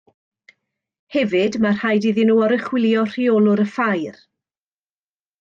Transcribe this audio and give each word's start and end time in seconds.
Hefyd 1.15 1.57
mae 1.65 1.75
rhaid 1.81 2.07
iddyn 2.13 2.27
nhw 2.31 2.39
oruchwylio 2.47 3.05
rheolwr 3.13 3.63
y 3.67 3.67
ffair 3.75 4.19